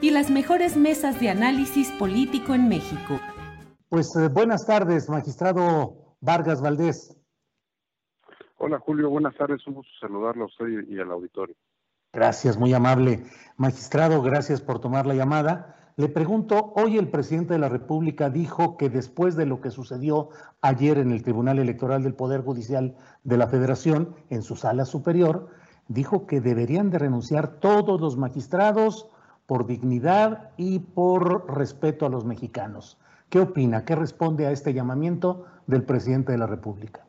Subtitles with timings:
[0.00, 3.20] y las mejores mesas de análisis político en México.
[3.88, 7.16] Pues eh, buenas tardes, magistrado Vargas Valdés.
[8.56, 11.56] Hola Julio, buenas tardes, un gusto saludarlo a usted y al auditorio.
[12.12, 13.24] Gracias, muy amable.
[13.56, 15.76] Magistrado, gracias por tomar la llamada.
[15.96, 20.30] Le pregunto, hoy el presidente de la República dijo que después de lo que sucedió
[20.60, 25.50] ayer en el Tribunal Electoral del Poder Judicial de la Federación, en su sala superior,
[25.88, 29.08] dijo que deberían de renunciar todos los magistrados
[29.50, 32.96] por dignidad y por respeto a los mexicanos.
[33.28, 33.84] ¿Qué opina?
[33.84, 37.04] ¿Qué responde a este llamamiento del presidente de la República?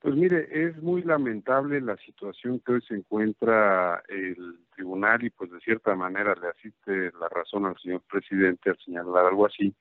[0.00, 5.52] Pues mire, es muy lamentable la situación que hoy se encuentra el tribunal y pues
[5.52, 9.72] de cierta manera le asiste la razón al señor presidente al señalar algo así,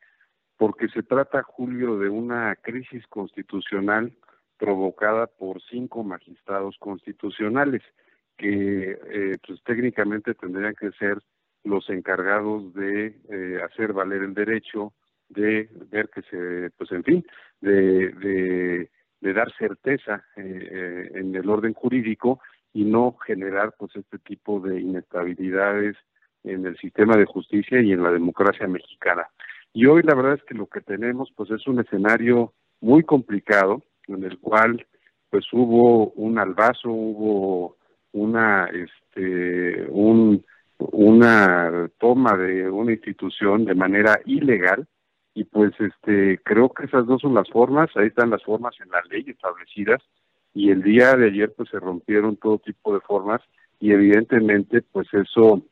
[0.57, 4.13] porque se trata, Julio, de una crisis constitucional
[4.59, 7.81] provocada por cinco magistrados constitucionales
[8.38, 11.17] que eh, pues técnicamente tendrían que ser
[11.63, 14.94] los encargados de eh, hacer valer el derecho,
[15.29, 17.25] de ver que se, pues en fin,
[17.61, 18.89] de,
[19.21, 22.39] de, dar certeza eh, en el orden jurídico
[22.73, 25.95] y no generar pues este tipo de inestabilidades
[26.44, 29.27] en el sistema de justicia y en la democracia mexicana.
[29.71, 33.81] Y hoy la verdad es que lo que tenemos pues es un escenario muy complicado
[34.07, 34.85] en el cual
[35.29, 37.77] pues hubo un albazo, hubo
[38.13, 40.44] una este un
[40.78, 44.88] una toma de una institución de manera ilegal
[45.34, 48.90] y pues este creo que esas dos son las formas, ahí están las formas en
[48.91, 50.01] la ley establecidas
[50.53, 53.41] y el día de ayer pues se rompieron todo tipo de formas
[53.79, 55.63] y evidentemente pues eso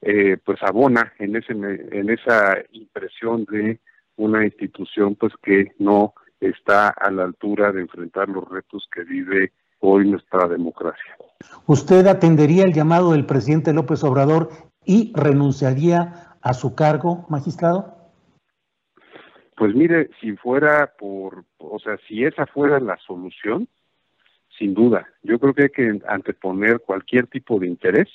[0.00, 3.80] eh, pues abona en ese en esa impresión de
[4.16, 9.52] una institución pues que no está a la altura de enfrentar los retos que vive
[9.80, 11.16] hoy nuestra democracia.
[11.66, 14.50] ¿Usted atendería el llamado del presidente López Obrador
[14.84, 17.96] y renunciaría a su cargo, magistrado?
[19.56, 23.68] Pues mire, si fuera por, o sea, si esa fuera la solución,
[24.58, 28.08] sin duda, yo creo que hay que anteponer cualquier tipo de interés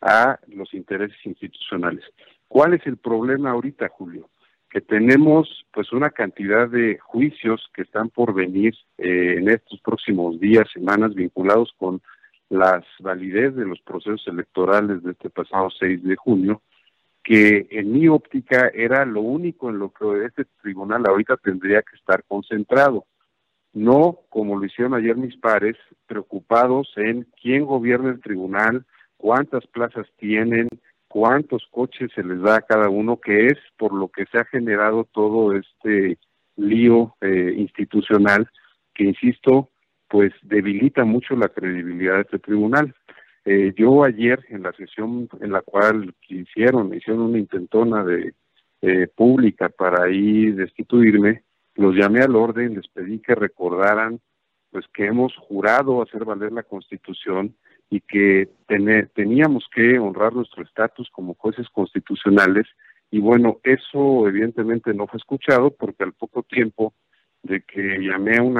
[0.00, 2.04] a los intereses institucionales.
[2.46, 4.28] ¿Cuál es el problema ahorita, Julio?
[4.74, 10.40] Que tenemos pues una cantidad de juicios que están por venir eh, en estos próximos
[10.40, 12.02] días, semanas, vinculados con
[12.48, 16.60] las validez de los procesos electorales de este pasado 6 de junio,
[17.22, 21.94] que en mi óptica era lo único en lo que este tribunal ahorita tendría que
[21.94, 23.04] estar concentrado.
[23.74, 25.76] No, como lo hicieron ayer mis pares,
[26.08, 28.84] preocupados en quién gobierna el tribunal,
[29.18, 30.68] cuántas plazas tienen,
[31.14, 34.44] cuántos coches se les da a cada uno, que es por lo que se ha
[34.46, 36.18] generado todo este
[36.56, 38.50] lío eh, institucional
[38.92, 39.70] que, insisto,
[40.08, 42.96] pues debilita mucho la credibilidad de este tribunal.
[43.44, 48.34] Eh, yo ayer en la sesión en la cual hicieron, hicieron una intentona de
[48.82, 51.44] eh, pública para ir destituirme,
[51.76, 54.18] los llamé al orden, les pedí que recordaran
[54.72, 57.54] pues que hemos jurado hacer valer la Constitución
[57.90, 58.48] y que
[59.14, 62.66] teníamos que honrar nuestro estatus como jueces constitucionales
[63.10, 66.94] y bueno, eso evidentemente no fue escuchado porque al poco tiempo
[67.44, 68.56] de que llamé a un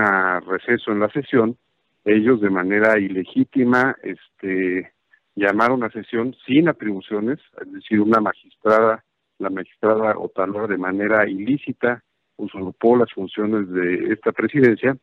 [0.46, 1.56] receso en la sesión,
[2.04, 4.92] ellos de manera ilegítima este
[5.34, 9.04] llamaron a sesión sin atribuciones, es decir, una magistrada,
[9.40, 12.04] la magistrada Otalora de manera ilícita
[12.36, 14.96] usurpó las funciones de esta presidencia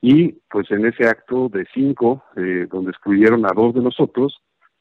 [0.00, 4.40] y pues en ese acto de cinco, eh, donde excluyeron a dos de nosotros,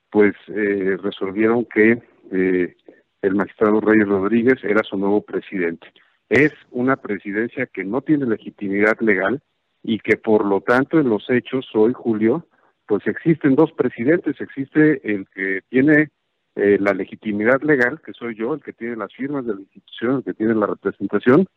[0.10, 2.02] pues eh, resolvieron que
[2.32, 2.76] eh,
[3.22, 5.88] el magistrado Reyes Rodríguez era su nuevo presidente.
[6.30, 9.42] Es una presidencia que no tiene legitimidad legal
[9.84, 12.48] y que por lo tanto en los hechos hoy, Julio,
[12.88, 16.10] pues existen dos presidentes, existe el que tiene
[16.56, 20.18] eh, la legitimidad legal, que soy yo, el que tiene las firmas de la institución,
[20.18, 21.48] el que tiene la representación,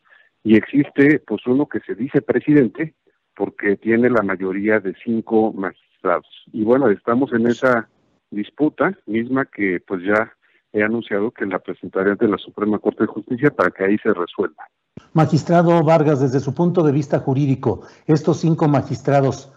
[0.43, 2.93] y existe pues uno que se dice presidente
[3.39, 6.27] porque tiene la mayoría de cinco magistrados.
[6.51, 7.87] Y bueno, estamos en esa
[8.31, 10.33] disputa misma que pues ya
[10.73, 14.13] he anunciado que la presentaré ante la Suprema Corte de Justicia para que ahí se
[14.13, 14.67] resuelva.
[15.13, 19.53] Magistrado Vargas, desde su punto de vista jurídico, ¿estos cinco magistrados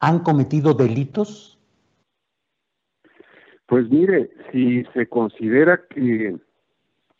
[0.00, 1.60] han cometido delitos?
[3.66, 6.34] Pues mire, si se considera que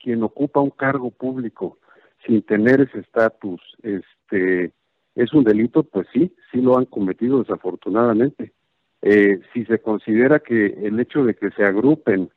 [0.02, 1.78] quien ocupa un cargo público
[2.26, 4.72] sin tener ese estatus, este,
[5.14, 8.52] es un delito, pues sí, sí lo han cometido desafortunadamente.
[9.02, 12.30] Eh, si se considera que el hecho de que se agrupen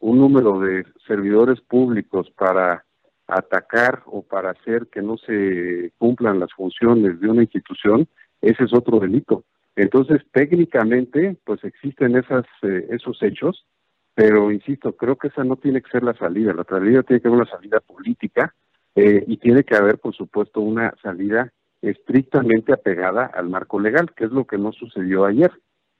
[0.00, 2.84] un número de servidores públicos para
[3.26, 8.08] atacar o para hacer que no se cumplan las funciones de una institución,
[8.40, 9.44] ese es otro delito.
[9.76, 13.66] Entonces, técnicamente, pues existen esas, eh, esos hechos,
[14.14, 16.52] pero insisto, creo que esa no tiene que ser la salida.
[16.52, 18.54] La salida tiene que ser una salida política
[18.94, 24.24] eh, y tiene que haber, por supuesto, una salida estrictamente apegada al marco legal, que
[24.24, 25.50] es lo que no sucedió ayer.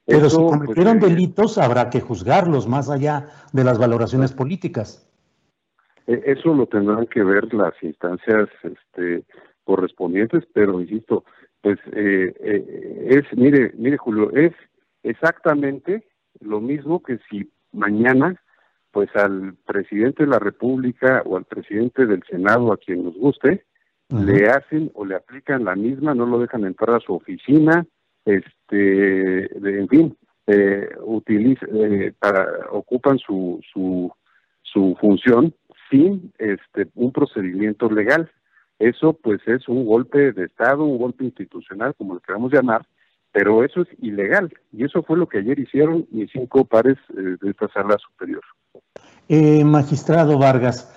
[0.07, 5.07] Pero si pues, cometieron eh, delitos, habrá que juzgarlos más allá de las valoraciones políticas.
[6.07, 9.25] E, eso lo tendrán que ver las instancias este,
[9.65, 11.25] correspondientes, pero insisto,
[11.61, 14.53] pues eh, eh, es, mire, mire Julio, es
[15.03, 16.05] exactamente
[16.41, 18.41] lo mismo que si mañana,
[18.91, 23.65] pues al presidente de la República o al presidente del Senado, a quien nos guste,
[24.11, 27.87] le hacen o le aplican la misma, no lo dejan entrar a su oficina,
[28.25, 29.45] este,
[29.81, 30.17] en fin,
[30.47, 30.89] eh,
[31.27, 34.13] eh, para, ocupan su, su,
[34.63, 35.55] su función
[35.91, 38.31] sin este, un procedimiento legal.
[38.79, 42.87] Eso pues es un golpe de Estado, un golpe institucional, como lo queramos llamar,
[43.31, 44.53] pero eso es ilegal.
[44.73, 48.43] Y eso fue lo que ayer hicieron mis cinco pares eh, de esta sala superior.
[49.29, 50.97] Eh, magistrado Vargas,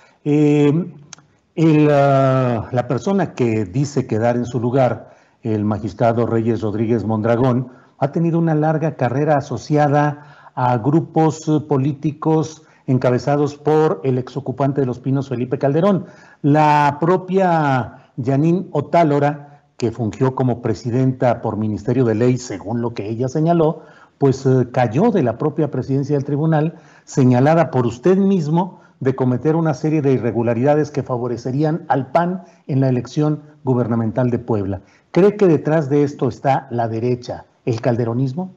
[1.55, 5.13] la persona que dice quedar en su lugar
[5.43, 7.69] el magistrado Reyes Rodríguez Mondragón,
[7.99, 14.99] ha tenido una larga carrera asociada a grupos políticos encabezados por el exocupante de los
[14.99, 16.05] Pinos, Felipe Calderón.
[16.41, 23.09] La propia Janine Otálora, que fungió como presidenta por Ministerio de Ley, según lo que
[23.09, 23.81] ella señaló,
[24.17, 29.55] pues eh, cayó de la propia presidencia del tribunal, señalada por usted mismo de cometer
[29.55, 34.81] una serie de irregularidades que favorecerían al PAN en la elección gubernamental de Puebla.
[35.11, 38.55] ¿Cree que detrás de esto está la derecha, el calderonismo?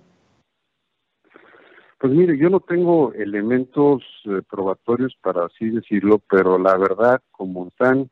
[1.99, 7.69] Pues mire, yo no tengo elementos eh, probatorios para así decirlo, pero la verdad, como
[7.69, 8.09] están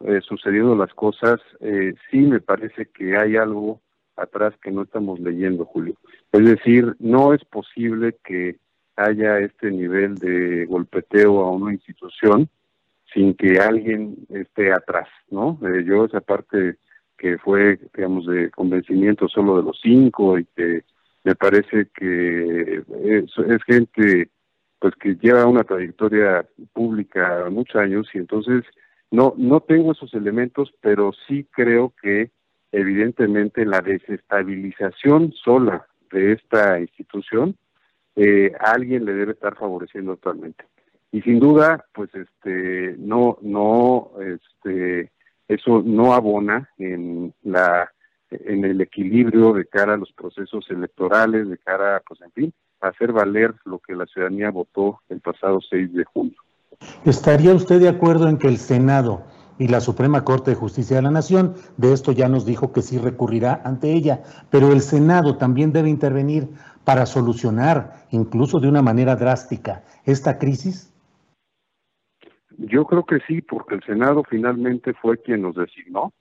[0.00, 3.80] eh, sucediendo las cosas, eh, sí me parece que hay algo
[4.16, 5.94] atrás que no estamos leyendo, Julio.
[6.32, 8.56] Es decir, no es posible que
[8.96, 12.48] haya este nivel de golpeteo a una institución
[13.12, 15.58] sin que alguien esté atrás, ¿no?
[15.84, 16.76] yo esa parte
[17.18, 20.82] que fue, digamos, de convencimiento solo de los cinco y que
[21.24, 24.28] me parece que es, gente
[24.80, 28.64] pues que lleva una trayectoria pública muchos años y entonces
[29.12, 32.32] no no tengo esos elementos pero sí creo que
[32.72, 37.56] evidentemente la desestabilización sola de esta institución
[38.16, 40.64] eh, alguien le debe estar favoreciendo actualmente
[41.10, 45.10] y sin duda pues este no no este
[45.48, 47.90] eso no abona en la
[48.44, 52.88] en el equilibrio de cara a los procesos electorales, de cara, pues en fin, a
[52.88, 56.36] hacer valer lo que la ciudadanía votó el pasado 6 de junio.
[57.04, 59.24] ¿Estaría usted de acuerdo en que el Senado
[59.58, 62.82] y la Suprema Corte de Justicia de la Nación, de esto ya nos dijo que
[62.82, 66.48] sí recurrirá ante ella, pero el Senado también debe intervenir
[66.84, 70.92] para solucionar, incluso de una manera drástica, esta crisis?
[72.58, 76.12] Yo creo que sí, porque el Senado finalmente fue quien nos designó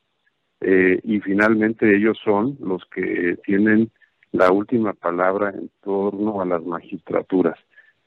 [0.61, 3.91] eh, y finalmente ellos son los que tienen
[4.31, 7.57] la última palabra en torno a las magistraturas.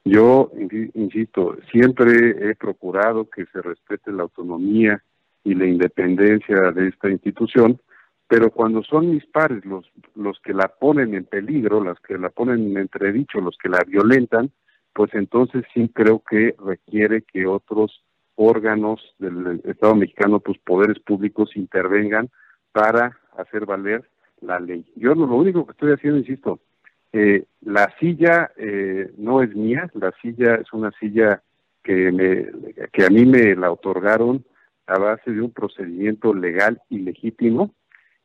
[0.05, 0.51] Yo,
[0.95, 5.03] insisto, siempre he procurado que se respete la autonomía
[5.45, 7.79] y la independencia de esta institución,
[8.27, 9.85] pero cuando son mis pares los,
[10.15, 13.85] los que la ponen en peligro, los que la ponen en entredicho, los que la
[13.87, 14.51] violentan,
[14.93, 18.03] pues entonces sí creo que requiere que otros
[18.37, 22.31] órganos del Estado mexicano, tus poderes públicos intervengan
[22.73, 24.03] para hacer valer
[24.41, 24.85] la ley.
[24.97, 26.59] Yo lo único que estoy haciendo, insisto,
[27.17, 31.41] Eh, la silla eh, no es mía, la silla es una silla
[31.85, 32.51] que, me,
[32.93, 34.43] que a mí me la otorgaron
[34.87, 37.75] a base de un procedimiento legal y legítimo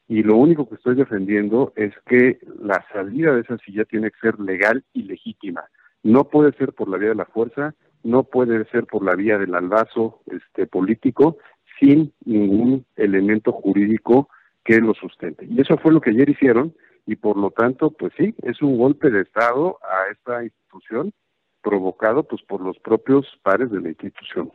[0.10, 4.20] y lo único que estoy defendiendo es que la salida de esa silla tiene que
[4.20, 5.64] ser legal y legítima.
[6.02, 9.38] No puede ser por la vía de la fuerza, no puede ser por la vía
[9.38, 11.38] del albazo este, político,
[11.80, 14.30] sin ningún elemento jurídico
[14.64, 15.46] que lo sustente.
[15.46, 16.74] Y eso fue lo que ayer hicieron
[17.06, 21.14] y por lo tanto, pues sí, es un golpe de Estado a esta institución
[21.62, 24.52] provocado pues por los propios pares de la institución.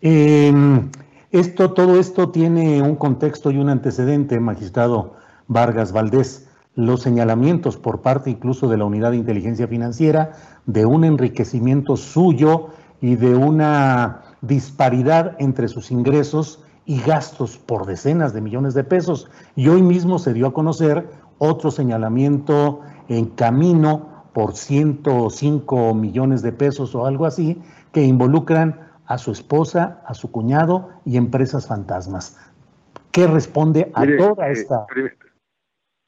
[0.00, 0.52] Eh,
[1.30, 5.14] esto, todo esto tiene un contexto y un antecedente, magistrado
[5.46, 6.48] Vargas Valdés.
[6.74, 10.32] Los señalamientos por parte incluso de la Unidad de Inteligencia Financiera
[10.66, 12.68] de un enriquecimiento suyo
[13.00, 19.28] y de una disparidad entre sus ingresos y gastos por decenas de millones de pesos.
[19.54, 26.52] Y hoy mismo se dio a conocer otro señalamiento en camino por 105 millones de
[26.52, 27.60] pesos o algo así,
[27.92, 32.38] que involucran a su esposa, a su cuñado y empresas fantasmas.
[33.10, 34.86] ¿Qué responde a toda eh, esta...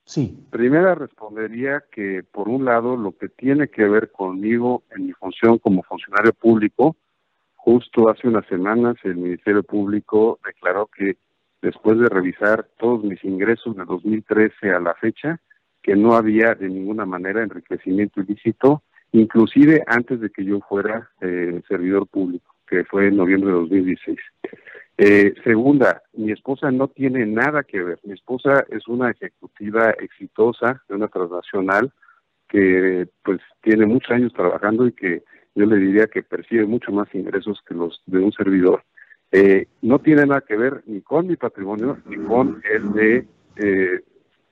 [0.04, 0.46] sí.
[0.50, 5.58] Primera respondería que, por un lado, lo que tiene que ver conmigo en mi función
[5.58, 6.94] como funcionario público,
[7.56, 11.16] justo hace unas semanas el Ministerio Público declaró que
[11.62, 15.40] después de revisar todos mis ingresos de 2013 a la fecha,
[15.82, 21.62] que no había de ninguna manera enriquecimiento ilícito, inclusive antes de que yo fuera eh,
[21.66, 24.18] servidor público que fue en noviembre de 2016.
[24.96, 27.98] Eh, segunda, mi esposa no tiene nada que ver.
[28.04, 31.92] Mi esposa es una ejecutiva exitosa de una transnacional
[32.48, 35.24] que pues tiene muchos años trabajando y que
[35.54, 38.84] yo le diría que percibe mucho más ingresos que los de un servidor.
[39.32, 44.00] Eh, no tiene nada que ver ni con mi patrimonio ni con el de eh,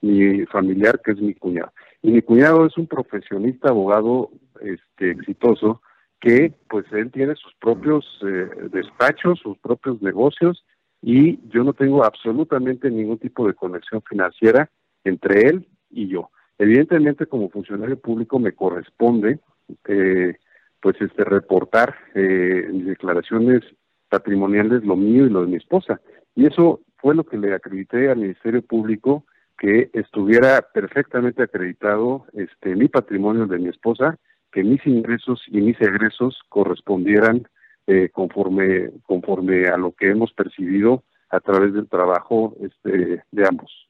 [0.00, 1.72] mi familiar que es mi cuñado.
[2.02, 5.82] Y mi cuñado es un profesionista abogado este exitoso
[6.20, 10.64] que pues él tiene sus propios eh, despachos, sus propios negocios
[11.00, 14.68] y yo no tengo absolutamente ningún tipo de conexión financiera
[15.04, 16.30] entre él y yo.
[16.58, 19.38] Evidentemente como funcionario público me corresponde
[19.86, 20.34] eh,
[20.80, 23.62] pues este reportar eh, mis declaraciones
[24.08, 26.00] patrimoniales, lo mío y lo de mi esposa.
[26.34, 29.24] Y eso fue lo que le acredité al Ministerio Público
[29.56, 34.18] que estuviera perfectamente acreditado este mi patrimonio de mi esposa
[34.52, 37.48] que mis ingresos y mis egresos correspondieran
[37.86, 43.88] eh, conforme conforme a lo que hemos percibido a través del trabajo este, de ambos.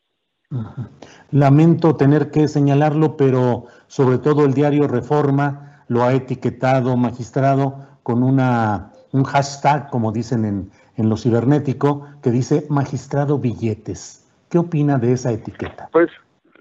[1.31, 8.23] Lamento tener que señalarlo, pero sobre todo el diario Reforma lo ha etiquetado, magistrado, con
[8.23, 14.27] una un hashtag, como dicen en, en lo cibernético, que dice magistrado billetes.
[14.51, 15.89] ¿Qué opina de esa etiqueta?
[15.93, 16.09] Pues,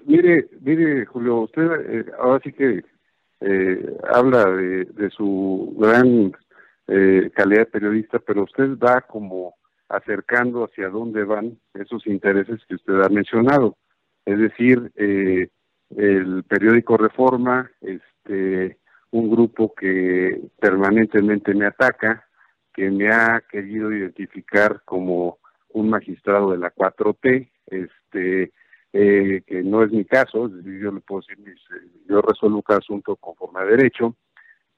[0.04, 2.84] mire, mire, Julio, usted eh, ahora sí que
[3.40, 6.32] eh, habla de, su gran
[6.88, 9.54] eh, calidad de periodista, pero usted va como
[9.88, 13.76] acercando hacia dónde van esos intereses que usted ha mencionado.
[14.24, 15.48] Es decir, eh,
[15.96, 18.78] el periódico Reforma, este,
[19.10, 22.26] un grupo que permanentemente me ataca,
[22.74, 25.38] que me ha querido identificar como
[25.70, 28.52] un magistrado de la 4T, este,
[28.92, 33.16] eh, que no es mi caso, yo le puedo decir, eh, yo resuelvo cada asunto
[33.16, 34.16] conforme a derecho,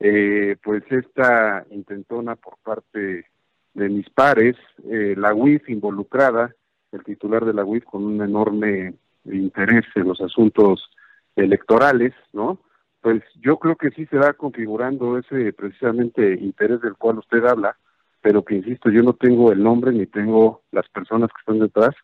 [0.00, 3.26] eh, pues esta intentona por parte
[3.75, 6.52] de mis pares, la UIF involucrada,
[6.90, 10.90] el titular de la UIF con un enorme interés en los asuntos
[11.37, 12.59] electorales, ¿no?
[13.00, 17.76] Pues yo creo que sí se va configurando ese precisamente interés del cual usted habla,
[18.21, 21.95] pero que insisto, yo no tengo el nombre ni tengo las personas que están detrás,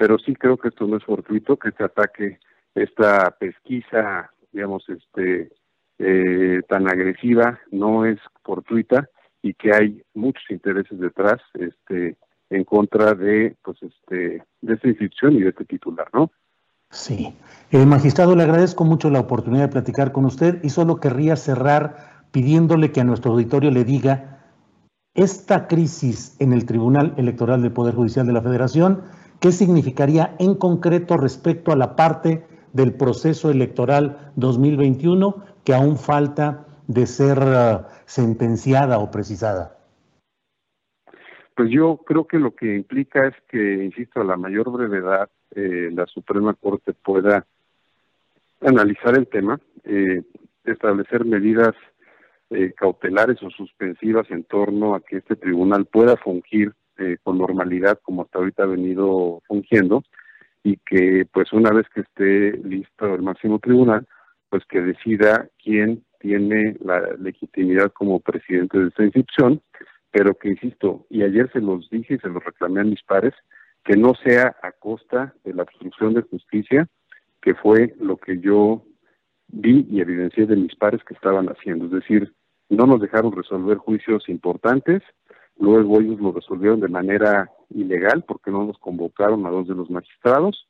[0.00, 2.38] pero sí creo que esto no es fortuito, que este ataque,
[2.74, 5.52] esta pesquisa, digamos, este
[5.98, 9.10] eh, tan agresiva, no es fortuita
[9.42, 12.16] y que hay muchos intereses detrás, este,
[12.48, 16.30] en contra de, pues, este, de esta institución y de este titular, ¿no?
[16.88, 17.36] Sí.
[17.70, 22.24] Eh, magistrado, le agradezco mucho la oportunidad de platicar con usted y solo querría cerrar
[22.30, 24.46] pidiéndole que a nuestro auditorio le diga
[25.12, 29.02] esta crisis en el Tribunal Electoral del Poder Judicial de la Federación
[29.40, 32.44] ¿Qué significaría en concreto respecto a la parte
[32.74, 39.78] del proceso electoral 2021 que aún falta de ser eh, sentenciada o precisada?
[41.56, 45.88] Pues yo creo que lo que implica es que, insisto, a la mayor brevedad eh,
[45.90, 47.46] la Suprema Corte pueda
[48.60, 50.22] analizar el tema, eh,
[50.64, 51.74] establecer medidas
[52.76, 58.22] cautelares o suspensivas en torno a que este tribunal pueda fungir eh, con normalidad como
[58.22, 60.02] hasta ahorita ha venido fungiendo
[60.62, 64.06] y que pues una vez que esté listo el máximo tribunal
[64.50, 69.62] pues que decida quién tiene la legitimidad como presidente de esta institución,
[70.10, 73.32] pero que insisto, y ayer se los dije y se los reclamé a mis pares,
[73.84, 76.88] que no sea a costa de la obstrucción de justicia,
[77.40, 78.84] que fue lo que yo
[79.48, 81.86] vi y evidencié de mis pares que estaban haciendo.
[81.86, 82.34] Es decir,
[82.68, 85.02] no nos dejaron resolver juicios importantes,
[85.60, 89.90] luego ellos lo resolvieron de manera ilegal porque no nos convocaron a dos de los
[89.90, 90.66] magistrados,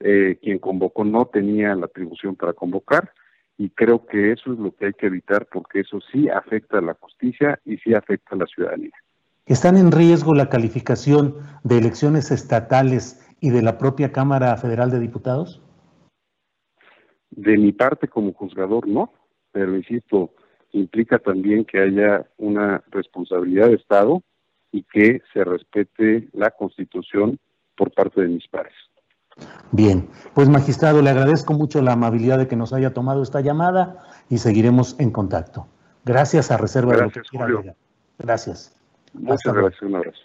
[0.00, 3.12] eh, quien convocó no tenía la atribución para convocar
[3.56, 6.82] y creo que eso es lo que hay que evitar porque eso sí afecta a
[6.82, 8.92] la justicia y sí afecta a la ciudadanía.
[9.46, 14.98] ¿Están en riesgo la calificación de elecciones estatales y de la propia Cámara Federal de
[14.98, 15.62] Diputados?
[17.30, 19.12] De mi parte como juzgador no,
[19.52, 20.30] pero insisto,
[20.78, 24.22] implica también que haya una responsabilidad de Estado
[24.72, 27.38] y que se respete la Constitución
[27.76, 28.74] por parte de mis pares.
[29.72, 33.98] Bien, pues magistrado, le agradezco mucho la amabilidad de que nos haya tomado esta llamada
[34.28, 35.66] y seguiremos en contacto.
[36.04, 37.74] Gracias a reserva gracias, de Julio.
[38.18, 38.76] Gracias.
[39.12, 40.18] Muchas gracias, un abrazo.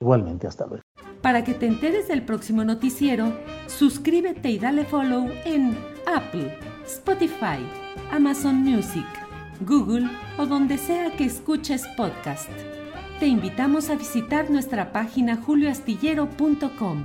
[0.00, 0.82] Igualmente, hasta luego.
[1.22, 3.32] Para que te enteres del próximo noticiero,
[3.66, 7.64] suscríbete y dale follow en Apple, Spotify,
[8.10, 9.06] Amazon Music,
[9.64, 12.50] Google o donde sea que escuches podcast.
[13.18, 17.04] Te invitamos a visitar nuestra página julioastillero.com.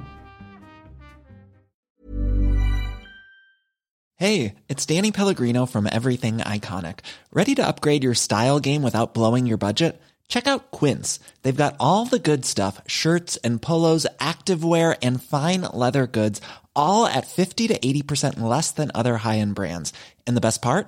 [4.20, 7.02] Hey, it's Danny Pellegrino from Everything Iconic.
[7.32, 10.02] ¿Ready to upgrade your style game without blowing your budget?
[10.28, 11.20] Check out Quince.
[11.44, 16.42] They've got all the good stuff shirts and polos, activewear, and fine leather goods,
[16.76, 19.94] all at 50 to 80% less than other high end brands.
[20.26, 20.88] And the best part?